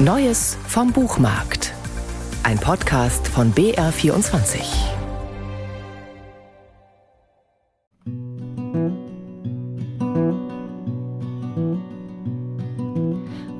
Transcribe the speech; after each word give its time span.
Neues 0.00 0.56
vom 0.68 0.92
Buchmarkt. 0.92 1.74
Ein 2.44 2.56
Podcast 2.60 3.26
von 3.26 3.52
BR24. 3.52 4.60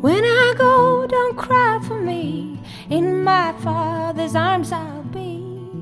When 0.01 0.23
I 0.23 0.55
go, 0.57 1.09
don't 1.09 1.37
cry 1.37 1.81
for 1.89 2.01
me. 2.01 2.61
In 2.89 3.25
my 3.25 3.53
father's 3.65 4.37
arms 4.37 4.71
I'll 4.71 5.03
be. 5.13 5.41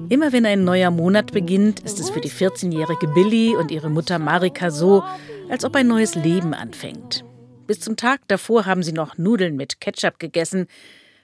Immer 0.08 0.32
wenn 0.32 0.46
ein 0.46 0.64
neuer 0.64 0.90
Monat 0.90 1.32
beginnt, 1.32 1.80
ist 1.80 2.00
es 2.00 2.08
für 2.08 2.22
die 2.22 2.30
14-jährige 2.30 3.08
Billy 3.08 3.54
und 3.54 3.70
ihre 3.70 3.90
Mutter 3.90 4.18
Marika 4.18 4.70
so, 4.70 5.04
als 5.50 5.66
ob 5.66 5.76
ein 5.76 5.86
neues 5.86 6.14
Leben 6.14 6.54
anfängt. 6.54 7.25
Bis 7.66 7.80
zum 7.80 7.96
Tag 7.96 8.20
davor 8.28 8.66
haben 8.66 8.82
sie 8.82 8.92
noch 8.92 9.18
Nudeln 9.18 9.56
mit 9.56 9.80
Ketchup 9.80 10.18
gegessen, 10.18 10.68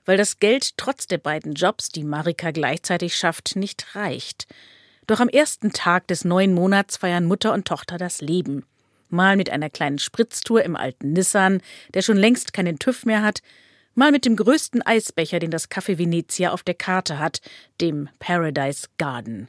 weil 0.05 0.17
das 0.17 0.39
Geld 0.41 0.77
trotz 0.77 1.07
der 1.07 1.19
beiden 1.19 1.55
Jobs, 1.55 1.91
die 1.91 2.03
Marika 2.03 2.51
gleichzeitig 2.51 3.15
schafft, 3.15 3.55
nicht 3.55 3.95
reicht. 3.95 4.47
Doch 5.07 5.21
am 5.21 5.29
ersten 5.29 5.73
Tag 5.73 6.09
des 6.09 6.25
neuen 6.25 6.53
Monats 6.55 6.97
feiern 6.97 7.27
Mutter 7.27 7.53
und 7.53 7.67
Tochter 7.67 7.97
das 7.97 8.21
Leben. 8.21 8.65
Mal 9.09 9.37
mit 9.37 9.51
einer 9.51 9.71
kleinen 9.71 9.99
Spritztour 9.99 10.65
im 10.65 10.75
alten 10.75 11.13
Nissan, 11.13 11.61
der 11.95 12.03
schon 12.03 12.17
längst 12.17 12.53
keinen 12.53 12.79
TÜV 12.79 13.05
mehr 13.05 13.23
hat, 13.23 13.41
mal 13.95 14.11
mit 14.11 14.25
dem 14.25 14.37
größten 14.37 14.83
Eisbecher, 14.83 15.39
den 15.39 15.51
das 15.51 15.71
Café 15.71 15.99
Venezia 15.99 16.51
auf 16.51 16.63
der 16.63 16.75
Karte 16.75 17.19
hat, 17.19 17.41
dem 17.81 18.09
Paradise 18.19 18.89
Garden. 18.99 19.49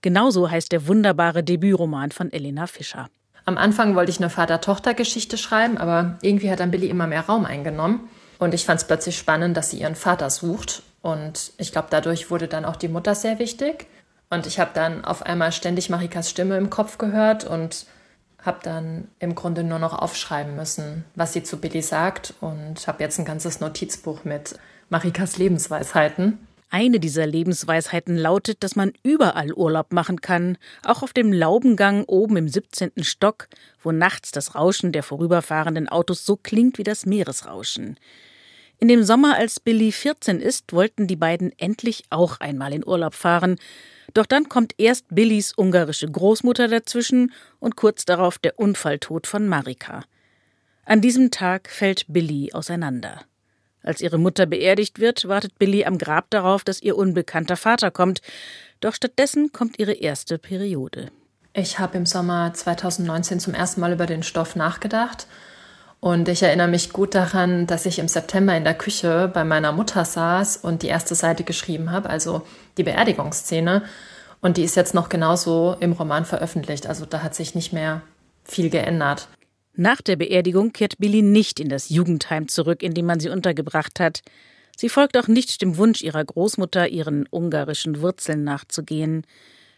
Genauso 0.00 0.50
heißt 0.50 0.70
der 0.70 0.86
wunderbare 0.86 1.42
Debütroman 1.42 2.12
von 2.12 2.32
Elena 2.32 2.66
Fischer. 2.66 3.10
Am 3.46 3.58
Anfang 3.58 3.94
wollte 3.94 4.10
ich 4.10 4.18
eine 4.18 4.30
Vater-Tochter-Geschichte 4.30 5.36
schreiben, 5.36 5.76
aber 5.76 6.18
irgendwie 6.22 6.50
hat 6.50 6.60
dann 6.60 6.70
Billy 6.70 6.88
immer 6.88 7.06
mehr 7.06 7.26
Raum 7.26 7.44
eingenommen. 7.44 8.08
Und 8.38 8.54
ich 8.54 8.64
fand 8.64 8.80
es 8.80 8.86
plötzlich 8.86 9.18
spannend, 9.18 9.56
dass 9.56 9.70
sie 9.70 9.80
ihren 9.80 9.96
Vater 9.96 10.30
sucht. 10.30 10.82
Und 11.02 11.52
ich 11.58 11.70
glaube, 11.72 11.88
dadurch 11.90 12.30
wurde 12.30 12.48
dann 12.48 12.64
auch 12.64 12.76
die 12.76 12.88
Mutter 12.88 13.14
sehr 13.14 13.38
wichtig. 13.38 13.86
Und 14.30 14.46
ich 14.46 14.58
habe 14.58 14.70
dann 14.72 15.04
auf 15.04 15.22
einmal 15.22 15.52
ständig 15.52 15.90
Marikas 15.90 16.30
Stimme 16.30 16.56
im 16.56 16.70
Kopf 16.70 16.98
gehört 16.98 17.44
und 17.44 17.86
habe 18.42 18.58
dann 18.62 19.08
im 19.18 19.34
Grunde 19.34 19.62
nur 19.62 19.78
noch 19.78 19.92
aufschreiben 19.92 20.56
müssen, 20.56 21.04
was 21.14 21.32
sie 21.32 21.42
zu 21.42 21.58
Billy 21.58 21.82
sagt. 21.82 22.34
Und 22.40 22.86
habe 22.86 23.02
jetzt 23.02 23.18
ein 23.18 23.24
ganzes 23.26 23.60
Notizbuch 23.60 24.24
mit 24.24 24.58
Marikas 24.88 25.36
Lebensweisheiten. 25.36 26.46
Eine 26.74 26.98
dieser 26.98 27.24
Lebensweisheiten 27.24 28.16
lautet, 28.16 28.64
dass 28.64 28.74
man 28.74 28.94
überall 29.04 29.52
Urlaub 29.52 29.92
machen 29.92 30.20
kann, 30.20 30.58
auch 30.82 31.04
auf 31.04 31.12
dem 31.12 31.32
Laubengang 31.32 32.02
oben 32.02 32.36
im 32.36 32.48
17. 32.48 32.90
Stock, 33.02 33.46
wo 33.80 33.92
nachts 33.92 34.32
das 34.32 34.56
Rauschen 34.56 34.90
der 34.90 35.04
vorüberfahrenden 35.04 35.88
Autos 35.88 36.26
so 36.26 36.34
klingt 36.34 36.76
wie 36.76 36.82
das 36.82 37.06
Meeresrauschen. 37.06 37.96
In 38.80 38.88
dem 38.88 39.04
Sommer, 39.04 39.36
als 39.36 39.60
Billy 39.60 39.92
14 39.92 40.40
ist, 40.40 40.72
wollten 40.72 41.06
die 41.06 41.14
beiden 41.14 41.56
endlich 41.60 42.02
auch 42.10 42.40
einmal 42.40 42.72
in 42.72 42.84
Urlaub 42.84 43.14
fahren. 43.14 43.54
Doch 44.12 44.26
dann 44.26 44.48
kommt 44.48 44.74
erst 44.76 45.06
Billys 45.10 45.56
ungarische 45.56 46.10
Großmutter 46.10 46.66
dazwischen 46.66 47.32
und 47.60 47.76
kurz 47.76 48.04
darauf 48.04 48.38
der 48.38 48.58
Unfalltod 48.58 49.28
von 49.28 49.46
Marika. 49.46 50.02
An 50.84 51.00
diesem 51.00 51.30
Tag 51.30 51.70
fällt 51.70 52.06
Billy 52.08 52.52
auseinander. 52.52 53.20
Als 53.84 54.00
ihre 54.00 54.18
Mutter 54.18 54.46
beerdigt 54.46 54.98
wird, 54.98 55.28
wartet 55.28 55.58
Billy 55.58 55.84
am 55.84 55.98
Grab 55.98 56.30
darauf, 56.30 56.64
dass 56.64 56.82
ihr 56.82 56.96
unbekannter 56.96 57.56
Vater 57.56 57.90
kommt. 57.90 58.22
Doch 58.80 58.94
stattdessen 58.94 59.52
kommt 59.52 59.78
ihre 59.78 59.92
erste 59.92 60.38
Periode. 60.38 61.10
Ich 61.52 61.78
habe 61.78 61.98
im 61.98 62.06
Sommer 62.06 62.52
2019 62.52 63.38
zum 63.40 63.54
ersten 63.54 63.80
Mal 63.80 63.92
über 63.92 64.06
den 64.06 64.22
Stoff 64.22 64.56
nachgedacht. 64.56 65.26
Und 66.00 66.28
ich 66.28 66.42
erinnere 66.42 66.68
mich 66.68 66.92
gut 66.92 67.14
daran, 67.14 67.66
dass 67.66 67.86
ich 67.86 67.98
im 67.98 68.08
September 68.08 68.56
in 68.56 68.64
der 68.64 68.74
Küche 68.74 69.30
bei 69.32 69.44
meiner 69.44 69.72
Mutter 69.72 70.04
saß 70.04 70.58
und 70.58 70.82
die 70.82 70.88
erste 70.88 71.14
Seite 71.14 71.44
geschrieben 71.44 71.92
habe, 71.92 72.10
also 72.10 72.42
die 72.76 72.82
Beerdigungsszene. 72.82 73.82
Und 74.40 74.56
die 74.56 74.64
ist 74.64 74.76
jetzt 74.76 74.94
noch 74.94 75.08
genauso 75.08 75.76
im 75.80 75.92
Roman 75.92 76.24
veröffentlicht. 76.24 76.86
Also 76.86 77.06
da 77.06 77.22
hat 77.22 77.34
sich 77.34 77.54
nicht 77.54 77.72
mehr 77.72 78.02
viel 78.44 78.68
geändert. 78.68 79.28
Nach 79.76 80.00
der 80.00 80.14
Beerdigung 80.14 80.72
kehrt 80.72 80.98
Billy 80.98 81.20
nicht 81.20 81.58
in 81.58 81.68
das 81.68 81.88
Jugendheim 81.88 82.46
zurück, 82.46 82.82
in 82.82 82.94
dem 82.94 83.06
man 83.06 83.18
sie 83.18 83.28
untergebracht 83.28 83.98
hat. 83.98 84.22
Sie 84.76 84.88
folgt 84.88 85.16
auch 85.16 85.26
nicht 85.26 85.62
dem 85.62 85.76
Wunsch 85.78 86.02
ihrer 86.02 86.24
Großmutter, 86.24 86.88
ihren 86.88 87.26
ungarischen 87.28 88.00
Wurzeln 88.00 88.44
nachzugehen. 88.44 89.26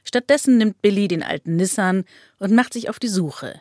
Stattdessen 0.04 0.58
nimmt 0.58 0.82
Billy 0.82 1.08
den 1.08 1.22
alten 1.22 1.56
Nissan 1.56 2.04
und 2.38 2.52
macht 2.52 2.74
sich 2.74 2.90
auf 2.90 2.98
die 2.98 3.08
Suche. 3.08 3.60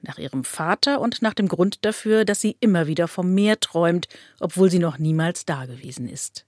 Nach 0.00 0.16
ihrem 0.18 0.44
Vater 0.44 1.00
und 1.00 1.20
nach 1.20 1.34
dem 1.34 1.48
Grund 1.48 1.84
dafür, 1.84 2.24
dass 2.24 2.40
sie 2.40 2.56
immer 2.60 2.86
wieder 2.86 3.06
vom 3.06 3.34
Meer 3.34 3.60
träumt, 3.60 4.08
obwohl 4.40 4.70
sie 4.70 4.78
noch 4.78 4.98
niemals 4.98 5.44
dagewesen 5.44 6.08
ist. 6.08 6.45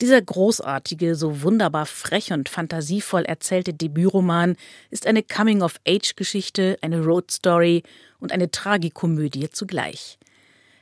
Dieser 0.00 0.22
großartige, 0.22 1.14
so 1.14 1.42
wunderbar 1.42 1.84
frech 1.84 2.32
und 2.32 2.48
fantasievoll 2.48 3.24
erzählte 3.24 3.74
Debütroman 3.74 4.56
ist 4.88 5.06
eine 5.06 5.22
Coming-of-Age-Geschichte, 5.22 6.78
eine 6.80 7.04
Road-Story 7.04 7.82
und 8.18 8.32
eine 8.32 8.50
Tragikomödie 8.50 9.50
zugleich. 9.50 10.18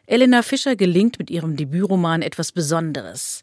Elena 0.07 0.43
Fischer 0.43 0.77
gelingt 0.77 1.19
mit 1.19 1.31
ihrem 1.31 1.57
Debütroman 1.57 2.23
etwas 2.23 2.53
Besonderes. 2.53 3.43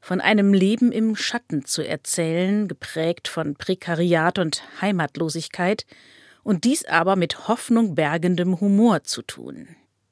Von 0.00 0.20
einem 0.20 0.54
Leben 0.54 0.92
im 0.92 1.16
Schatten 1.16 1.64
zu 1.64 1.86
erzählen, 1.86 2.68
geprägt 2.68 3.26
von 3.26 3.56
Prekariat 3.56 4.38
und 4.38 4.62
Heimatlosigkeit, 4.80 5.86
und 6.42 6.64
dies 6.64 6.86
aber 6.86 7.16
mit 7.16 7.48
Hoffnung 7.48 7.94
bergendem 7.94 8.60
Humor 8.60 9.02
zu 9.02 9.22
tun. 9.22 9.68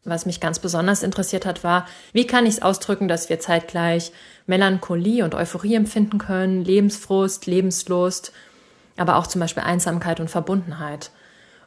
Was 0.09 0.25
mich 0.25 0.41
ganz 0.41 0.59
besonders 0.59 1.03
interessiert 1.03 1.45
hat, 1.45 1.63
war, 1.65 1.87
wie 2.13 2.27
kann 2.27 2.47
ich 2.47 2.55
es 2.55 2.63
ausdrücken, 2.63 3.09
dass 3.09 3.29
wir 3.29 3.41
zeitgleich 3.41 4.11
Melancholie 4.47 5.23
und 5.23 5.35
Euphorie 5.35 5.75
empfinden 5.75 6.17
können, 6.17 6.65
Lebensfrust, 6.65 7.47
Lebenslust, 7.47 8.33
aber 8.97 9.17
auch 9.17 9.27
zum 9.27 9.41
Beispiel 9.41 9.63
Einsamkeit 9.63 10.19
und 10.19 10.31
Verbundenheit. 10.31 11.11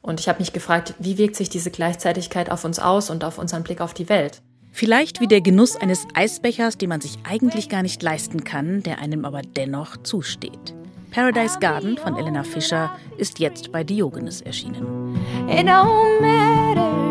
Und 0.02 0.20
ich 0.20 0.28
habe 0.28 0.40
mich 0.40 0.54
gefragt, 0.54 0.96
wie 0.98 1.20
wirkt 1.20 1.36
sich 1.36 1.50
diese 1.50 1.70
Gleichzeitigkeit 1.70 2.50
auf 2.50 2.66
uns 2.66 2.80
aus 2.80 3.12
und 3.12 3.24
auf 3.24 3.38
unseren 3.38 3.62
Blick 3.62 3.80
auf 3.80 3.94
die 3.94 4.10
Welt? 4.10 4.42
Vielleicht 4.72 5.20
wie 5.20 5.28
der 5.28 5.42
Genuss 5.42 5.76
eines 5.76 6.08
Eisbechers, 6.16 6.80
den 6.80 6.90
man 6.90 7.02
sich 7.02 7.20
eigentlich 7.30 7.70
gar 7.70 7.84
nicht 7.84 8.02
leisten 8.02 8.44
kann, 8.44 8.82
der 8.82 8.98
einem 8.98 9.26
aber 9.26 9.44
dennoch 9.44 9.98
zusteht. 9.98 10.74
Paradise 11.12 11.60
Garden 11.60 11.98
von 11.98 12.18
Elena 12.18 12.44
Fischer 12.44 12.98
ist 13.18 13.38
jetzt 13.40 13.72
bei 13.72 13.84
Diogenes 13.84 14.42
erschienen. 14.42 15.20
It 15.48 15.68
don't 15.68 16.22
matter 16.22 17.11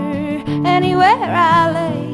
anywhere 0.67 1.23
I 1.23 1.71
lay. 1.71 2.11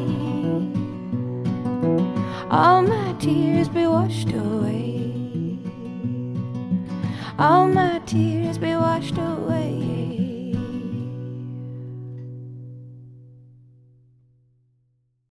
All 2.49 2.81
my 2.81 3.13
tears 3.19 3.69
be 3.69 3.85
washed 3.87 4.31
away. 4.31 5.59
All 7.37 7.67
my 7.67 7.99
tears 8.05 8.57
be 8.57 8.73
washed 8.75 9.17
away. 9.17 9.56